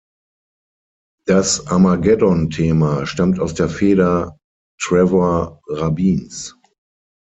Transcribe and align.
Das 1.27 1.67
Armageddon-Thema 1.67 3.05
stammt 3.05 3.39
aus 3.39 3.53
der 3.53 3.69
Feder 3.69 4.35
Trevor 4.81 5.61
Rabins. 5.67 6.57